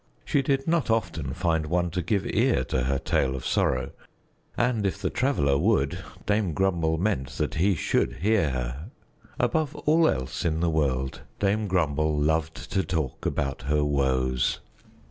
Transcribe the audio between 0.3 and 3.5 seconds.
did not often find one to give ear to her tale of